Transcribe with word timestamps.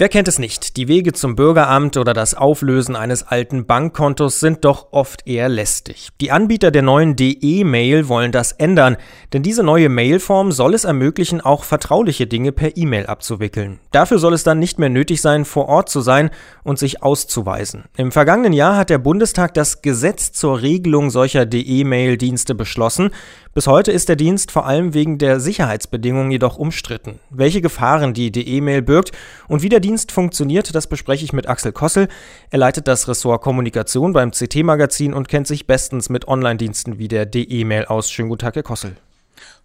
Wer 0.00 0.08
kennt 0.08 0.28
es 0.28 0.38
nicht? 0.38 0.78
Die 0.78 0.88
Wege 0.88 1.12
zum 1.12 1.36
Bürgeramt 1.36 1.98
oder 1.98 2.14
das 2.14 2.32
Auflösen 2.32 2.96
eines 2.96 3.22
alten 3.22 3.66
Bankkontos 3.66 4.40
sind 4.40 4.64
doch 4.64 4.86
oft 4.92 5.26
eher 5.26 5.50
lästig. 5.50 6.08
Die 6.22 6.32
Anbieter 6.32 6.70
der 6.70 6.80
neuen 6.80 7.16
DE-Mail 7.16 8.08
wollen 8.08 8.32
das 8.32 8.52
ändern, 8.52 8.96
denn 9.34 9.42
diese 9.42 9.62
neue 9.62 9.90
Mailform 9.90 10.52
soll 10.52 10.72
es 10.72 10.84
ermöglichen, 10.84 11.42
auch 11.42 11.64
vertrauliche 11.64 12.26
Dinge 12.26 12.50
per 12.50 12.78
E-Mail 12.78 13.04
abzuwickeln. 13.04 13.78
Dafür 13.90 14.18
soll 14.18 14.32
es 14.32 14.42
dann 14.42 14.58
nicht 14.58 14.78
mehr 14.78 14.88
nötig 14.88 15.20
sein, 15.20 15.44
vor 15.44 15.68
Ort 15.68 15.90
zu 15.90 16.00
sein 16.00 16.30
und 16.62 16.78
sich 16.78 17.02
auszuweisen. 17.02 17.84
Im 17.94 18.10
vergangenen 18.10 18.54
Jahr 18.54 18.78
hat 18.78 18.88
der 18.88 18.96
Bundestag 18.96 19.52
das 19.52 19.82
Gesetz 19.82 20.32
zur 20.32 20.62
Regelung 20.62 21.10
solcher 21.10 21.44
DE-Mail-Dienste 21.44 22.54
beschlossen. 22.54 23.10
Bis 23.52 23.66
heute 23.66 23.92
ist 23.92 24.08
der 24.08 24.16
Dienst 24.16 24.50
vor 24.50 24.64
allem 24.64 24.94
wegen 24.94 25.18
der 25.18 25.40
Sicherheitsbedingungen 25.40 26.30
jedoch 26.30 26.56
umstritten. 26.56 27.18
Welche 27.28 27.60
Gefahren 27.60 28.14
die 28.14 28.30
DE-Mail 28.30 28.80
birgt 28.80 29.12
und 29.48 29.62
wie 29.62 29.68
der 29.68 29.80
Dienst 29.80 29.89
funktioniert, 30.12 30.74
das 30.74 30.86
bespreche 30.86 31.24
ich 31.24 31.32
mit 31.32 31.48
Axel 31.48 31.72
Kossel. 31.72 32.08
Er 32.50 32.58
leitet 32.58 32.88
das 32.88 33.08
Ressort 33.08 33.42
Kommunikation 33.42 34.12
beim 34.12 34.30
CT-Magazin 34.30 35.14
und 35.14 35.28
kennt 35.28 35.46
sich 35.46 35.66
bestens 35.66 36.08
mit 36.08 36.28
Online-Diensten 36.28 36.98
wie 36.98 37.08
der 37.08 37.26
DE-Mail 37.26 37.86
aus. 37.86 38.10
Schönen 38.10 38.28
guten 38.28 38.40
Tag, 38.40 38.56
Herr 38.56 38.62
Kossel. 38.62 38.96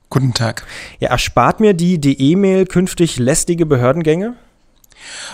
Guten 0.09 0.33
Tag. 0.33 0.65
Ja, 0.99 1.09
erspart 1.09 1.59
mir 1.59 1.73
die 1.73 1.99
DE-Mail 1.99 2.65
künftig 2.65 3.17
lästige 3.17 3.65
Behördengänge? 3.65 4.35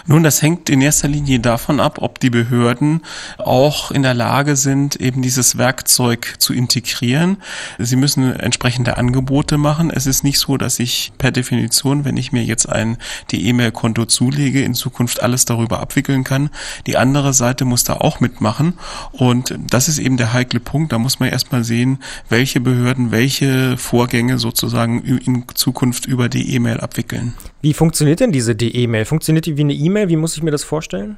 Nun, 0.06 0.24
das 0.24 0.42
hängt 0.42 0.70
in 0.70 0.82
erster 0.82 1.08
Linie 1.08 1.40
davon 1.40 1.80
ab, 1.80 2.00
ob 2.02 2.20
die 2.20 2.30
Behörden 2.30 3.02
auch 3.38 3.92
in 3.92 4.04
der 4.04 4.14
Lage 4.14 4.56
sind, 4.56 4.96
eben 4.96 5.22
dieses 5.22 5.58
Werkzeug 5.58 6.36
zu 6.40 6.54
integrieren. 6.54 7.38
Sie 7.78 7.96
müssen 7.96 8.34
entsprechende 8.34 8.98
Angebote 8.98 9.58
machen. 9.58 9.92
Es 9.92 10.08
ist 10.08 10.24
nicht 10.24 10.40
so, 10.40 10.58
dass 10.58 10.80
ich 10.80 11.12
per 11.18 11.32
Definition, 11.32 12.06
wenn 12.06 12.18
ich 12.18 12.32
mir 12.32 12.44
jetzt 12.44 12.68
ein 12.68 12.98
die 13.32 13.46
E-Mail-Konto 13.48 14.06
zulege, 14.06 14.64
in 14.64 14.74
Zukunft 14.74 15.22
alles 15.22 15.46
darüber 15.46 15.80
abwickeln 15.80 16.24
kann. 16.24 16.50
Die 16.88 16.98
andere 16.98 17.34
Seite 17.34 17.66
muss 17.66 17.84
da 17.84 17.94
auch 17.94 18.20
mitmachen. 18.20 18.74
Und 19.12 19.56
das 19.70 19.88
ist 19.88 20.00
eben 20.00 20.18
der 20.18 20.34
heikle 20.34 20.60
Punkt. 20.60 20.92
Da 20.92 21.00
muss 21.00 21.20
man 21.20 21.30
erstmal 21.30 21.64
sehen, 21.64 22.00
welche 22.30 22.60
Behörden 22.60 23.12
welche 23.12 23.78
Vorgänge 23.78 24.38
sozusagen 24.38 25.02
in 25.02 25.46
Zukunft 25.54 26.06
über 26.06 26.30
die 26.30 26.54
E-Mail 26.56 26.80
abwickeln. 26.80 27.34
Wie 27.62 27.74
funktioniert 27.74 28.20
denn 28.20 28.32
diese 28.32 28.56
DE-Mail? 28.56 29.06
Funktioniert 29.06 29.46
die 29.46 29.51
wie 29.58 29.62
eine 29.62 29.74
E-Mail? 29.74 30.10
Wie 30.10 30.16
muss 30.16 30.36
ich 30.36 30.44
mir 30.44 30.52
das 30.52 30.64
vorstellen? 30.64 31.18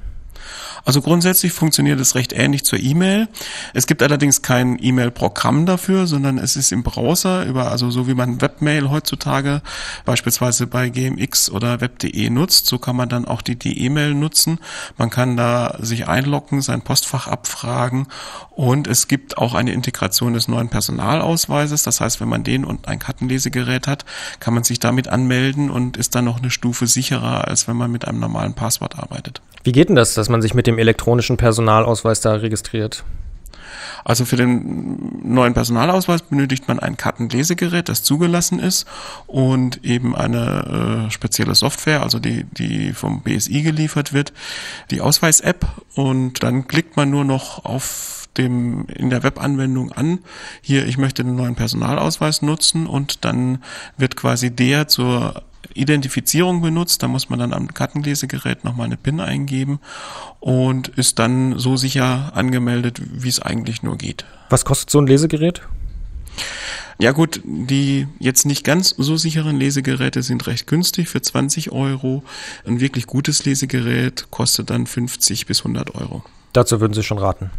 Also 0.85 1.01
grundsätzlich 1.01 1.53
funktioniert 1.53 1.99
es 1.99 2.15
recht 2.15 2.33
ähnlich 2.33 2.65
zur 2.65 2.79
E-Mail. 2.79 3.29
Es 3.73 3.87
gibt 3.87 4.03
allerdings 4.03 4.41
kein 4.41 4.77
E-Mail-Programm 4.81 5.65
dafür, 5.65 6.07
sondern 6.07 6.37
es 6.37 6.55
ist 6.55 6.71
im 6.71 6.83
Browser 6.83 7.45
über, 7.45 7.71
also 7.71 7.89
so 7.89 8.07
wie 8.07 8.13
man 8.13 8.41
Webmail 8.41 8.89
heutzutage 8.89 9.61
beispielsweise 10.05 10.67
bei 10.67 10.89
GMX 10.89 11.49
oder 11.49 11.79
Web.de 11.79 12.29
nutzt, 12.29 12.65
so 12.67 12.79
kann 12.79 12.95
man 12.95 13.09
dann 13.09 13.25
auch 13.25 13.41
die, 13.41 13.55
die 13.55 13.85
E-Mail 13.85 14.13
nutzen. 14.13 14.59
Man 14.97 15.09
kann 15.09 15.37
da 15.37 15.77
sich 15.79 16.07
einloggen, 16.07 16.61
sein 16.61 16.81
Postfach 16.81 17.27
abfragen 17.27 18.07
und 18.51 18.87
es 18.87 19.07
gibt 19.07 19.37
auch 19.37 19.53
eine 19.53 19.71
Integration 19.71 20.33
des 20.33 20.47
neuen 20.47 20.69
Personalausweises. 20.69 21.83
Das 21.83 22.01
heißt, 22.01 22.19
wenn 22.19 22.29
man 22.29 22.43
den 22.43 22.65
und 22.65 22.87
ein 22.87 22.99
Kartenlesegerät 22.99 23.87
hat, 23.87 24.05
kann 24.39 24.53
man 24.53 24.63
sich 24.63 24.79
damit 24.79 25.07
anmelden 25.07 25.69
und 25.69 25.97
ist 25.97 26.15
dann 26.15 26.25
noch 26.25 26.39
eine 26.39 26.51
Stufe 26.51 26.87
sicherer, 26.87 27.47
als 27.47 27.67
wenn 27.67 27.77
man 27.77 27.91
mit 27.91 28.05
einem 28.05 28.19
normalen 28.19 28.53
Passwort 28.53 28.97
arbeitet. 28.99 29.41
Wie 29.63 29.71
geht 29.71 29.87
denn 29.87 29.95
das, 29.95 30.13
dass 30.23 30.29
man 30.29 30.41
sich 30.41 30.53
mit 30.53 30.67
dem 30.67 30.79
elektronischen 30.79 31.35
Personalausweis 31.35 32.21
da 32.21 32.35
registriert? 32.35 33.03
Also 34.05 34.23
für 34.23 34.37
den 34.37 35.19
neuen 35.21 35.53
Personalausweis 35.53 36.21
benötigt 36.21 36.65
man 36.69 36.79
ein 36.79 36.95
Kartenlesegerät, 36.95 37.89
das 37.89 38.03
zugelassen 38.03 38.59
ist 38.59 38.87
und 39.27 39.83
eben 39.83 40.15
eine 40.15 41.07
äh, 41.07 41.11
spezielle 41.11 41.55
Software, 41.55 42.03
also 42.03 42.19
die, 42.19 42.45
die 42.45 42.93
vom 42.93 43.21
BSI 43.21 43.63
geliefert 43.63 44.13
wird, 44.13 44.31
die 44.91 45.01
Ausweis-App 45.01 45.67
und 45.95 46.41
dann 46.41 46.65
klickt 46.69 46.95
man 46.95 47.09
nur 47.09 47.25
noch 47.25 47.65
auf 47.65 48.29
dem 48.37 48.87
in 48.87 49.09
der 49.09 49.23
Webanwendung 49.23 49.91
an, 49.91 50.19
hier 50.61 50.87
ich 50.87 50.97
möchte 50.97 51.25
den 51.25 51.35
neuen 51.35 51.55
Personalausweis 51.55 52.41
nutzen 52.41 52.87
und 52.87 53.25
dann 53.25 53.61
wird 53.97 54.15
quasi 54.15 54.51
der 54.51 54.87
zur 54.87 55.43
Identifizierung 55.73 56.61
benutzt. 56.61 57.03
Da 57.03 57.07
muss 57.07 57.29
man 57.29 57.39
dann 57.39 57.53
am 57.53 57.73
Kartenlesegerät 57.73 58.63
nochmal 58.63 58.85
eine 58.85 58.97
PIN 58.97 59.19
eingeben 59.19 59.79
und 60.39 60.89
ist 60.89 61.19
dann 61.19 61.57
so 61.57 61.77
sicher 61.77 62.31
angemeldet, 62.35 63.01
wie 63.11 63.29
es 63.29 63.41
eigentlich 63.41 63.83
nur 63.83 63.97
geht. 63.97 64.25
Was 64.49 64.65
kostet 64.65 64.89
so 64.89 64.99
ein 64.99 65.07
Lesegerät? 65.07 65.61
Ja 66.99 67.11
gut, 67.11 67.41
die 67.43 68.07
jetzt 68.19 68.45
nicht 68.45 68.63
ganz 68.63 68.89
so 68.89 69.17
sicheren 69.17 69.57
Lesegeräte 69.57 70.21
sind 70.21 70.45
recht 70.47 70.67
günstig 70.67 71.09
für 71.09 71.21
20 71.21 71.71
Euro. 71.71 72.23
Ein 72.65 72.79
wirklich 72.79 73.07
gutes 73.07 73.45
Lesegerät 73.45 74.27
kostet 74.29 74.69
dann 74.69 74.85
50 74.85 75.45
bis 75.45 75.59
100 75.59 75.95
Euro. 75.95 76.23
Dazu 76.53 76.79
würden 76.79 76.93
Sie 76.93 77.03
schon 77.03 77.17
raten. 77.17 77.49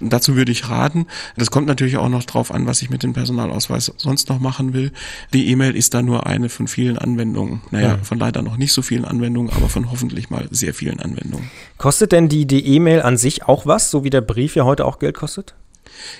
Dazu 0.00 0.36
würde 0.36 0.52
ich 0.52 0.68
raten. 0.68 1.06
Das 1.36 1.50
kommt 1.50 1.66
natürlich 1.66 1.96
auch 1.96 2.08
noch 2.08 2.24
drauf 2.24 2.52
an, 2.52 2.66
was 2.66 2.82
ich 2.82 2.90
mit 2.90 3.02
dem 3.02 3.12
Personalausweis 3.12 3.92
sonst 3.96 4.28
noch 4.28 4.40
machen 4.40 4.74
will. 4.74 4.92
Die 5.32 5.48
E-Mail 5.50 5.76
ist 5.76 5.94
da 5.94 6.02
nur 6.02 6.26
eine 6.26 6.48
von 6.48 6.68
vielen 6.68 6.98
Anwendungen. 6.98 7.62
Naja, 7.70 7.88
ja. 7.88 7.98
von 8.02 8.18
leider 8.18 8.42
noch 8.42 8.56
nicht 8.56 8.72
so 8.72 8.82
vielen 8.82 9.04
Anwendungen, 9.04 9.52
aber 9.52 9.68
von 9.68 9.90
hoffentlich 9.90 10.30
mal 10.30 10.46
sehr 10.50 10.74
vielen 10.74 11.00
Anwendungen. 11.00 11.50
Kostet 11.78 12.12
denn 12.12 12.28
die 12.28 12.44
E-Mail 12.66 13.02
an 13.02 13.16
sich 13.16 13.44
auch 13.44 13.66
was, 13.66 13.90
so 13.90 14.04
wie 14.04 14.10
der 14.10 14.20
Brief 14.20 14.56
ja 14.56 14.64
heute 14.64 14.84
auch 14.84 14.98
Geld 14.98 15.14
kostet? 15.14 15.54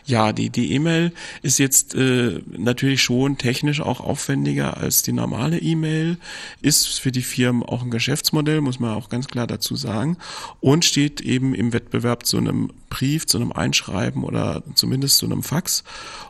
Ja, 0.04 0.32
die 0.32 0.50
die 0.50 0.72
E-Mail 0.72 1.12
ist 1.42 1.58
jetzt 1.58 1.94
äh, 1.94 2.40
natürlich 2.56 3.02
schon 3.02 3.38
technisch 3.38 3.80
auch 3.80 4.00
aufwendiger 4.00 4.76
als 4.76 5.02
die 5.02 5.12
normale 5.12 5.58
E-Mail, 5.58 6.18
ist 6.62 7.00
für 7.00 7.12
die 7.12 7.22
Firmen 7.22 7.62
auch 7.62 7.82
ein 7.82 7.90
Geschäftsmodell, 7.90 8.60
muss 8.60 8.80
man 8.80 8.94
auch 8.94 9.08
ganz 9.08 9.28
klar 9.28 9.46
dazu 9.46 9.76
sagen, 9.76 10.16
und 10.60 10.84
steht 10.84 11.20
eben 11.20 11.54
im 11.54 11.72
Wettbewerb 11.72 12.26
zu 12.26 12.38
einem 12.38 12.70
Brief, 12.90 13.26
zu 13.26 13.38
einem 13.38 13.52
Einschreiben 13.52 14.22
oder 14.22 14.62
zumindest 14.74 15.18
zu 15.18 15.26
einem 15.26 15.42
Fax. 15.42 15.84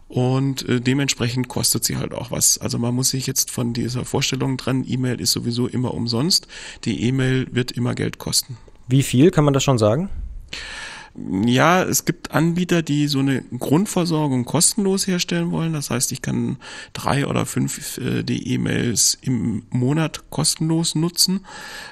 Und 0.08 0.68
äh, 0.68 0.80
dementsprechend 0.80 1.48
kostet 1.48 1.84
sie 1.84 1.96
halt 1.96 2.14
auch 2.14 2.30
was. 2.30 2.58
Also 2.58 2.78
man 2.78 2.94
muss 2.94 3.10
sich 3.10 3.26
jetzt 3.26 3.50
von 3.50 3.72
dieser 3.72 4.04
Vorstellung 4.04 4.56
dran, 4.56 4.84
E-Mail 4.86 5.20
ist 5.20 5.32
sowieso 5.32 5.66
immer 5.66 5.92
umsonst. 5.92 6.46
Die 6.84 7.02
E-Mail 7.02 7.48
wird 7.50 7.72
immer 7.72 7.94
Geld 7.94 8.18
kosten. 8.18 8.56
Wie 8.88 9.02
viel 9.02 9.30
kann 9.30 9.44
man 9.44 9.54
das 9.54 9.64
schon 9.64 9.78
sagen? 9.78 10.08
Ja, 11.16 11.84
es 11.84 12.06
gibt 12.06 12.32
Anbieter, 12.32 12.82
die 12.82 13.06
so 13.06 13.20
eine 13.20 13.42
Grundversorgung 13.42 14.44
kostenlos 14.44 15.06
herstellen 15.06 15.52
wollen. 15.52 15.72
Das 15.72 15.90
heißt, 15.90 16.10
ich 16.10 16.22
kann 16.22 16.56
drei 16.92 17.28
oder 17.28 17.46
fünf 17.46 17.98
äh, 17.98 18.24
die 18.24 18.52
E-Mails 18.52 19.18
im 19.20 19.62
Monat 19.70 20.28
kostenlos 20.30 20.96
nutzen. 20.96 21.46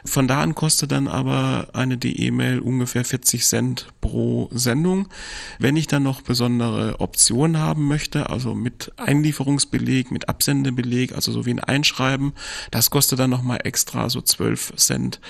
Von 0.04 0.26
da 0.26 0.42
an 0.42 0.56
kostet 0.56 0.90
dann 0.90 1.06
aber 1.06 1.68
eine 1.72 1.98
DE-Mail 1.98 2.58
ungefähr 2.58 3.04
40 3.04 3.44
Cent 3.46 3.92
pro 4.00 4.48
Sendung. 4.52 5.06
Wenn 5.60 5.76
ich 5.76 5.86
dann 5.86 6.02
noch 6.02 6.22
besondere 6.22 6.98
Optionen 6.98 7.58
haben 7.58 7.86
möchte, 7.86 8.28
also 8.28 8.56
mit 8.56 8.90
Einlieferungsbeleg, 8.96 10.10
mit 10.10 10.28
Absendebeleg, 10.28 11.14
also 11.14 11.30
so 11.30 11.46
wie 11.46 11.52
ein 11.52 11.60
Einschreiben, 11.60 12.32
das 12.72 12.90
kostet 12.90 13.20
dann 13.20 13.30
nochmal 13.30 13.60
extra 13.62 14.10
so 14.10 14.20
12 14.20 14.72
Cent, 14.74 15.20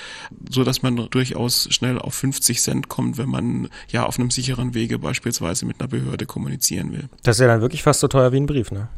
so 0.49 0.63
dass 0.63 0.81
man 0.81 0.95
durchaus 1.11 1.67
schnell 1.69 1.99
auf 1.99 2.15
50 2.15 2.59
Cent 2.59 2.89
kommt, 2.89 3.19
wenn 3.19 3.29
man 3.29 3.69
ja 3.89 4.05
auf 4.05 4.19
einem 4.19 4.31
sicheren 4.31 4.73
Wege 4.73 4.99
beispielsweise 4.99 5.65
mit 5.65 5.79
einer 5.79 5.87
Behörde 5.87 6.25
kommunizieren 6.25 6.91
will. 6.91 7.09
Das 7.23 7.37
ist 7.37 7.41
ja 7.41 7.47
dann 7.47 7.61
wirklich 7.61 7.83
fast 7.83 7.99
so 7.99 8.07
teuer 8.07 8.31
wie 8.31 8.37
ein 8.37 8.45
Brief, 8.45 8.71
ne? 8.71 8.89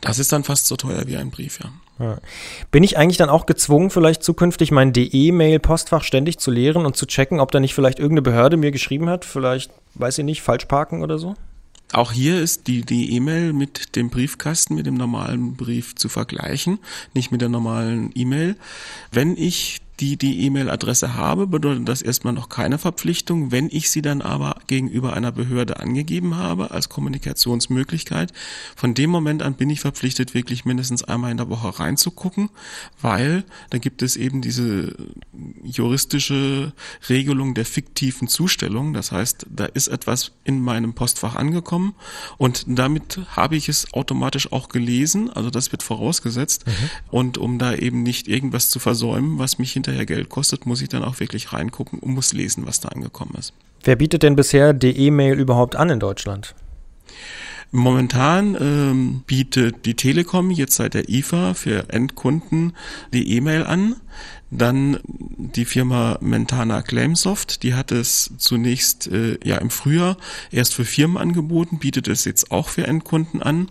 Das 0.00 0.18
ist 0.18 0.32
dann 0.32 0.44
fast 0.44 0.66
so 0.66 0.76
teuer 0.76 1.06
wie 1.06 1.16
ein 1.16 1.30
Brief, 1.30 1.58
ja. 1.60 1.70
ja. 2.04 2.18
Bin 2.70 2.82
ich 2.82 2.96
eigentlich 2.96 3.16
dann 3.16 3.28
auch 3.28 3.46
gezwungen, 3.46 3.90
vielleicht 3.90 4.22
zukünftig 4.22 4.70
mein 4.70 4.92
DE-Mail-Postfach 4.92 6.04
ständig 6.04 6.38
zu 6.38 6.50
leeren 6.50 6.86
und 6.86 6.96
zu 6.96 7.06
checken, 7.06 7.40
ob 7.40 7.50
da 7.50 7.60
nicht 7.60 7.74
vielleicht 7.74 7.98
irgendeine 7.98 8.22
Behörde 8.22 8.56
mir 8.56 8.70
geschrieben 8.70 9.08
hat? 9.08 9.24
Vielleicht, 9.24 9.70
weiß 9.94 10.18
ich 10.18 10.24
nicht, 10.24 10.42
falsch 10.42 10.66
parken 10.66 11.02
oder 11.02 11.18
so? 11.18 11.34
Auch 11.92 12.10
hier 12.10 12.40
ist 12.40 12.66
die 12.66 12.82
die 12.82 13.14
E-Mail 13.14 13.52
mit 13.52 13.94
dem 13.94 14.10
Briefkasten, 14.10 14.74
mit 14.74 14.86
dem 14.86 14.94
normalen 14.94 15.56
Brief 15.56 15.94
zu 15.94 16.08
vergleichen, 16.08 16.80
nicht 17.14 17.30
mit 17.30 17.40
der 17.40 17.48
normalen 17.48 18.10
E-Mail. 18.14 18.56
Wenn 19.12 19.36
ich 19.36 19.80
die 20.00 20.16
die 20.16 20.44
E-Mail-Adresse 20.44 21.14
habe, 21.14 21.46
bedeutet 21.46 21.88
das 21.88 22.02
erstmal 22.02 22.34
noch 22.34 22.48
keine 22.48 22.78
Verpflichtung. 22.78 23.50
Wenn 23.50 23.68
ich 23.70 23.90
sie 23.90 24.02
dann 24.02 24.22
aber 24.22 24.56
gegenüber 24.66 25.14
einer 25.14 25.32
Behörde 25.32 25.80
angegeben 25.80 26.36
habe 26.36 26.70
als 26.70 26.88
Kommunikationsmöglichkeit, 26.88 28.32
von 28.74 28.94
dem 28.94 29.10
Moment 29.10 29.42
an 29.42 29.54
bin 29.54 29.70
ich 29.70 29.80
verpflichtet, 29.80 30.34
wirklich 30.34 30.64
mindestens 30.64 31.02
einmal 31.02 31.30
in 31.30 31.38
der 31.38 31.48
Woche 31.48 31.78
reinzugucken, 31.78 32.50
weil 33.00 33.44
da 33.70 33.78
gibt 33.78 34.02
es 34.02 34.16
eben 34.16 34.42
diese 34.42 34.94
juristische 35.62 36.72
Regelung 37.08 37.54
der 37.54 37.64
fiktiven 37.64 38.28
Zustellung. 38.28 38.92
Das 38.92 39.12
heißt, 39.12 39.46
da 39.50 39.64
ist 39.64 39.88
etwas 39.88 40.32
in 40.44 40.60
meinem 40.60 40.94
Postfach 40.94 41.36
angekommen 41.36 41.94
und 42.36 42.64
damit 42.66 43.20
habe 43.28 43.56
ich 43.56 43.68
es 43.68 43.92
automatisch 43.94 44.52
auch 44.52 44.68
gelesen. 44.68 45.30
Also 45.30 45.50
das 45.50 45.72
wird 45.72 45.82
vorausgesetzt. 45.82 46.66
Mhm. 46.66 46.72
Und 47.10 47.38
um 47.38 47.58
da 47.58 47.74
eben 47.74 48.02
nicht 48.02 48.28
irgendwas 48.28 48.68
zu 48.70 48.78
versäumen, 48.78 49.38
was 49.38 49.58
mich 49.58 49.72
hinterher 49.86 50.06
Geld 50.06 50.28
kostet, 50.28 50.66
muss 50.66 50.82
ich 50.82 50.88
dann 50.88 51.04
auch 51.04 51.20
wirklich 51.20 51.52
reingucken 51.52 51.98
und 52.00 52.12
muss 52.14 52.32
lesen, 52.32 52.66
was 52.66 52.80
da 52.80 52.88
angekommen 52.88 53.34
ist. 53.38 53.52
Wer 53.84 53.96
bietet 53.96 54.22
denn 54.22 54.36
bisher 54.36 54.72
die 54.72 54.96
E-Mail 54.96 55.38
überhaupt 55.38 55.76
an 55.76 55.90
in 55.90 56.00
Deutschland? 56.00 56.54
Momentan 57.72 58.56
ähm, 58.60 59.22
bietet 59.26 59.86
die 59.86 59.94
Telekom 59.94 60.50
jetzt 60.50 60.76
seit 60.76 60.94
der 60.94 61.08
IFA 61.08 61.54
für 61.54 61.90
Endkunden 61.90 62.72
die 63.12 63.36
E-Mail 63.36 63.64
an. 63.64 63.96
Dann 64.50 65.00
die 65.04 65.64
Firma 65.64 66.18
Mentana 66.20 66.82
Claimsoft, 66.82 67.64
die 67.64 67.74
hat 67.74 67.90
es 67.90 68.30
zunächst 68.38 69.08
äh, 69.08 69.38
ja 69.44 69.58
im 69.58 69.70
Frühjahr 69.70 70.16
erst 70.52 70.74
für 70.74 70.84
Firmen 70.84 71.16
angeboten, 71.16 71.78
bietet 71.78 72.06
es 72.06 72.24
jetzt 72.24 72.52
auch 72.52 72.68
für 72.68 72.86
Endkunden 72.86 73.42
an. 73.42 73.68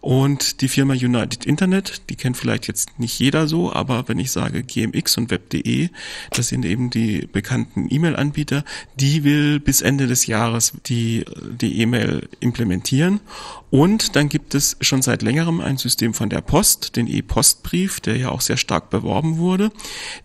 Und 0.00 0.62
die 0.62 0.68
Firma 0.68 0.94
United 0.94 1.44
Internet, 1.44 2.02
die 2.08 2.16
kennt 2.16 2.36
vielleicht 2.36 2.66
jetzt 2.66 2.98
nicht 2.98 3.18
jeder 3.18 3.46
so, 3.46 3.72
aber 3.72 4.08
wenn 4.08 4.18
ich 4.18 4.30
sage 4.30 4.62
GMX 4.62 5.18
und 5.18 5.30
Web.de, 5.30 5.90
das 6.30 6.48
sind 6.48 6.64
eben 6.64 6.88
die 6.88 7.28
bekannten 7.30 7.86
E-Mail-Anbieter, 7.90 8.64
die 8.96 9.24
will 9.24 9.60
bis 9.60 9.82
Ende 9.82 10.06
des 10.06 10.26
Jahres 10.26 10.72
die 10.86 11.24
die 11.40 11.80
E-Mail 11.82 12.28
implementieren. 12.40 13.20
Und 13.70 14.16
dann 14.16 14.28
gibt 14.28 14.54
es 14.54 14.76
schon 14.80 15.00
seit 15.00 15.22
längerem 15.22 15.60
ein 15.60 15.76
System 15.76 16.12
von 16.12 16.28
der 16.28 16.40
Post, 16.40 16.96
den 16.96 17.06
E-Postbrief, 17.06 18.00
der 18.00 18.16
ja 18.16 18.30
auch 18.30 18.40
sehr 18.40 18.56
stark 18.56 18.90
beworben 18.90 19.38
wurde, 19.38 19.70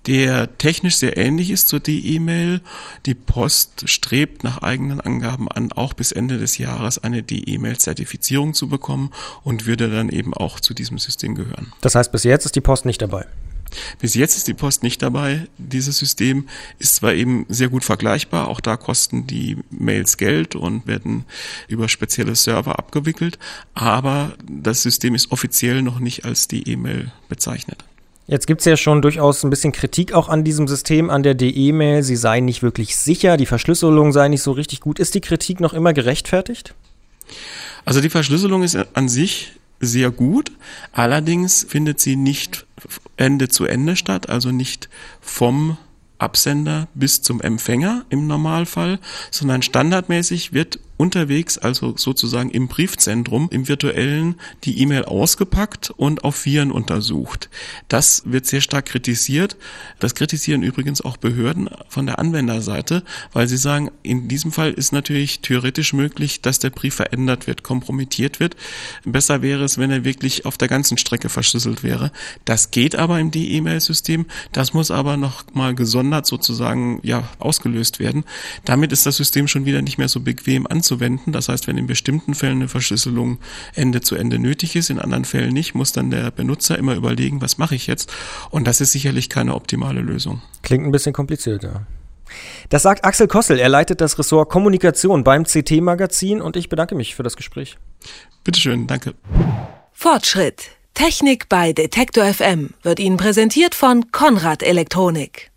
der 0.07 0.57
technisch 0.57 0.97
sehr 0.97 1.15
ähnlich 1.17 1.51
ist 1.51 1.67
zur 1.67 1.79
D-E-Mail. 1.79 2.61
Die 3.05 3.13
Post 3.13 3.87
strebt 3.87 4.43
nach 4.43 4.63
eigenen 4.63 4.99
Angaben 4.99 5.47
an, 5.47 5.71
auch 5.71 5.93
bis 5.93 6.11
Ende 6.11 6.39
des 6.39 6.57
Jahres 6.57 6.97
eine 6.97 7.21
D-E-Mail-Zertifizierung 7.21 8.53
zu 8.53 8.67
bekommen 8.67 9.11
und 9.43 9.67
würde 9.67 9.89
dann 9.89 10.09
eben 10.09 10.33
auch 10.33 10.59
zu 10.59 10.73
diesem 10.73 10.97
System 10.97 11.35
gehören. 11.35 11.71
Das 11.81 11.93
heißt, 11.95 12.11
bis 12.11 12.23
jetzt 12.23 12.45
ist 12.45 12.55
die 12.55 12.61
Post 12.61 12.85
nicht 12.85 13.01
dabei. 13.01 13.25
Bis 13.99 14.15
jetzt 14.15 14.37
ist 14.37 14.47
die 14.47 14.53
Post 14.53 14.83
nicht 14.83 15.01
dabei. 15.01 15.47
Dieses 15.57 15.97
System 15.97 16.47
ist 16.79 16.95
zwar 16.95 17.13
eben 17.13 17.45
sehr 17.49 17.69
gut 17.69 17.83
vergleichbar, 17.83 18.47
auch 18.47 18.59
da 18.59 18.77
kosten 18.77 19.27
die 19.27 19.57
Mails 19.69 20.17
Geld 20.17 20.55
und 20.55 20.87
werden 20.87 21.25
über 21.67 21.89
spezielle 21.89 22.35
Server 22.35 22.77
abgewickelt, 22.79 23.39
aber 23.73 24.33
das 24.49 24.83
System 24.83 25.15
ist 25.15 25.31
offiziell 25.31 25.81
noch 25.81 25.99
nicht 25.99 26.25
als 26.25 26.47
die 26.47 26.69
E-Mail 26.69 27.11
bezeichnet. 27.29 27.83
Jetzt 28.27 28.47
gibt 28.47 28.61
es 28.61 28.65
ja 28.65 28.75
schon 28.75 29.03
durchaus 29.03 29.43
ein 29.43 29.51
bisschen 29.51 29.71
Kritik 29.71 30.13
auch 30.13 30.29
an 30.29 30.43
diesem 30.43 30.67
System, 30.67 31.11
an 31.11 31.21
der 31.21 31.35
DE-Mail. 31.35 32.01
Sie 32.01 32.15
sei 32.15 32.39
nicht 32.39 32.63
wirklich 32.63 32.95
sicher, 32.95 33.37
die 33.37 33.45
Verschlüsselung 33.45 34.11
sei 34.11 34.29
nicht 34.29 34.41
so 34.41 34.51
richtig 34.51 34.79
gut. 34.79 34.97
Ist 34.97 35.13
die 35.13 35.21
Kritik 35.21 35.59
noch 35.59 35.73
immer 35.73 35.93
gerechtfertigt? 35.93 36.73
Also 37.85 38.01
die 38.01 38.09
Verschlüsselung 38.09 38.63
ist 38.63 38.75
an 38.93 39.09
sich 39.09 39.53
sehr 39.79 40.09
gut. 40.09 40.51
Allerdings 40.91 41.65
findet 41.69 41.99
sie 41.99 42.15
nicht 42.15 42.65
Ende 43.17 43.49
zu 43.49 43.65
Ende 43.65 43.95
statt, 43.95 44.29
also 44.29 44.51
nicht 44.51 44.89
vom 45.21 45.77
Absender 46.17 46.87
bis 46.93 47.21
zum 47.21 47.41
Empfänger 47.41 48.05
im 48.09 48.27
Normalfall, 48.27 48.99
sondern 49.31 49.61
standardmäßig 49.61 50.53
wird 50.53 50.79
unterwegs, 50.97 51.57
also 51.57 51.97
sozusagen 51.97 52.49
im 52.49 52.67
Briefzentrum, 52.67 53.49
im 53.51 53.67
virtuellen, 53.67 54.35
die 54.63 54.79
E-Mail 54.79 55.05
ausgepackt 55.05 55.91
und 55.91 56.23
auf 56.23 56.45
Viren 56.45 56.71
untersucht. 56.71 57.49
Das 57.87 58.23
wird 58.25 58.45
sehr 58.45 58.61
stark 58.61 58.85
kritisiert. 58.85 59.57
Das 59.99 60.15
kritisieren 60.15 60.63
übrigens 60.63 61.01
auch 61.01 61.17
Behörden 61.17 61.69
von 61.89 62.05
der 62.05 62.19
Anwenderseite, 62.19 63.03
weil 63.33 63.47
sie 63.47 63.57
sagen, 63.57 63.91
in 64.03 64.27
diesem 64.27 64.51
Fall 64.51 64.71
ist 64.71 64.93
natürlich 64.93 65.41
theoretisch 65.41 65.93
möglich, 65.93 66.41
dass 66.41 66.59
der 66.59 66.69
Brief 66.69 66.95
verändert 66.95 67.47
wird, 67.47 67.63
kompromittiert 67.63 68.39
wird. 68.39 68.55
Besser 69.03 69.41
wäre 69.41 69.63
es, 69.63 69.77
wenn 69.77 69.91
er 69.91 70.05
wirklich 70.05 70.45
auf 70.45 70.57
der 70.57 70.69
ganzen 70.69 70.97
Strecke 70.97 71.27
verschlüsselt 71.29 71.83
wäre. 71.83 72.11
Das 72.45 72.71
geht 72.71 72.95
aber 72.95 73.19
im 73.19 73.31
D-E-Mail-System. 73.31 74.25
Das 74.53 74.73
muss 74.73 74.91
aber 74.91 75.17
noch 75.17 75.43
mal 75.53 75.75
gesondert 75.75 76.25
sozusagen 76.25 76.99
ja 77.03 77.27
ausgelöst 77.39 77.99
werden. 77.99 78.23
Damit 78.63 78.93
ist 78.93 79.05
das 79.05 79.17
System 79.17 79.47
schon 79.47 79.65
wieder 79.65 79.81
nicht 79.81 79.97
mehr 79.97 80.07
so 80.07 80.21
bequem 80.21 80.65
anzuwenden 80.67 80.84
anzuwenden. 80.85 81.33
Das 81.33 81.49
heißt, 81.49 81.67
wenn 81.67 81.77
in 81.77 81.87
bestimmten 81.87 82.35
Fällen 82.35 82.57
eine 82.57 82.67
Verschlüsselung 82.67 83.39
Ende 83.73 84.01
zu 84.01 84.15
Ende 84.15 84.39
nötig 84.39 84.75
ist, 84.75 84.89
in 84.89 84.99
anderen 84.99 85.25
Fällen 85.25 85.53
nicht, 85.53 85.73
muss 85.73 85.91
dann 85.91 86.11
der 86.11 86.31
Benutzer 86.31 86.77
immer 86.77 86.95
überlegen, 86.95 87.41
was 87.41 87.57
mache 87.57 87.75
ich 87.75 87.87
jetzt? 87.87 88.11
Und 88.51 88.67
das 88.67 88.81
ist 88.81 88.91
sicherlich 88.91 89.29
keine 89.29 89.55
optimale 89.55 90.01
Lösung. 90.01 90.41
Klingt 90.61 90.85
ein 90.85 90.91
bisschen 90.91 91.13
komplizierter. 91.13 91.87
Das 92.69 92.83
sagt 92.83 93.05
Axel 93.05 93.27
Kossel. 93.27 93.59
Er 93.59 93.69
leitet 93.69 94.01
das 94.01 94.17
Ressort 94.17 94.49
Kommunikation 94.49 95.23
beim 95.23 95.43
CT-Magazin 95.43 96.41
und 96.41 96.55
ich 96.55 96.69
bedanke 96.69 96.95
mich 96.95 97.15
für 97.15 97.23
das 97.23 97.35
Gespräch. 97.35 97.77
Bitteschön, 98.43 98.87
danke. 98.87 99.13
Fortschritt. 99.91 100.71
Technik 100.93 101.49
bei 101.49 101.73
Detektor 101.73 102.25
FM 102.25 102.73
wird 102.81 102.99
Ihnen 102.99 103.17
präsentiert 103.17 103.75
von 103.75 104.11
Konrad 104.11 104.63
Elektronik. 104.63 105.51